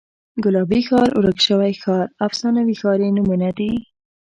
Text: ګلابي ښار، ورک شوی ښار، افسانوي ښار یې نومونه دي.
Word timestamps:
ګلابي 0.43 0.81
ښار، 0.87 1.09
ورک 1.19 1.37
شوی 1.47 1.73
ښار، 1.81 2.05
افسانوي 2.27 2.75
ښار 2.81 2.99
یې 3.05 3.09
نومونه 3.17 3.49
دي. 3.57 3.71